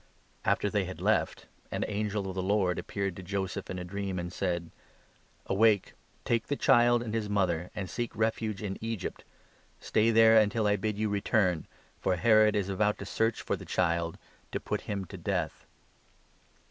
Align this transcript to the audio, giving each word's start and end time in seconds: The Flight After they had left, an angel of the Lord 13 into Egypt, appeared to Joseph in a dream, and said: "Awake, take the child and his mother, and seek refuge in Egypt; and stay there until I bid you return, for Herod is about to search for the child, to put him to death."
The 0.01 0.05
Flight 0.45 0.51
After 0.53 0.69
they 0.71 0.85
had 0.85 0.99
left, 0.99 1.45
an 1.69 1.85
angel 1.87 2.27
of 2.27 2.33
the 2.33 2.41
Lord 2.41 2.77
13 2.77 2.79
into 2.79 2.79
Egypt, 2.79 2.81
appeared 2.91 3.15
to 3.17 3.21
Joseph 3.21 3.69
in 3.69 3.77
a 3.77 3.83
dream, 3.83 4.17
and 4.17 4.33
said: 4.33 4.71
"Awake, 5.45 5.93
take 6.25 6.47
the 6.47 6.55
child 6.55 7.03
and 7.03 7.13
his 7.13 7.29
mother, 7.29 7.69
and 7.75 7.87
seek 7.87 8.15
refuge 8.15 8.63
in 8.63 8.79
Egypt; 8.81 9.23
and 9.77 9.85
stay 9.85 10.09
there 10.09 10.39
until 10.39 10.65
I 10.65 10.75
bid 10.77 10.97
you 10.97 11.07
return, 11.07 11.67
for 11.99 12.15
Herod 12.15 12.55
is 12.55 12.67
about 12.67 12.97
to 12.97 13.05
search 13.05 13.43
for 13.43 13.55
the 13.55 13.63
child, 13.63 14.17
to 14.51 14.59
put 14.59 14.81
him 14.89 15.05
to 15.05 15.17
death." 15.19 15.67